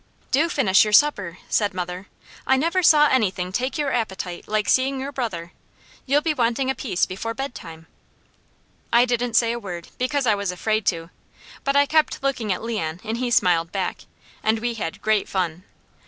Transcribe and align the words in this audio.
"Do 0.31 0.49
finish 0.49 0.83
your 0.83 0.93
supper," 0.93 1.37
said 1.47 1.75
mother. 1.75 2.07
"I 2.47 2.57
never 2.57 2.81
saw 2.81 3.07
anything 3.09 3.51
take 3.51 3.77
your 3.77 3.93
appetite 3.93 4.47
like 4.47 4.67
seeing 4.67 4.99
your 4.99 5.11
brother. 5.11 5.51
You'll 6.07 6.21
be 6.23 6.33
wanting 6.33 6.71
a 6.71 6.73
piece 6.73 7.05
before 7.05 7.35
bedtime." 7.35 7.85
I 8.91 9.05
didn't 9.05 9.35
say 9.35 9.51
a 9.51 9.59
word, 9.59 9.89
because 9.99 10.25
I 10.25 10.33
was 10.33 10.51
afraid 10.51 10.87
to, 10.87 11.11
but 11.63 11.75
I 11.75 11.85
kept 11.85 12.23
looking 12.23 12.51
at 12.51 12.63
Leon 12.63 13.01
and 13.03 13.17
he 13.17 13.29
smiled 13.29 13.71
back, 13.71 14.01
and 14.41 14.57
we 14.57 14.73
had 14.73 15.03
great 15.03 15.29
fun. 15.29 15.65